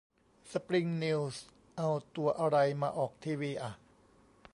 [0.51, 1.45] สปริงนิวส์
[1.77, 3.71] เอาตัวอะไรมาออกทีวีอ่ะ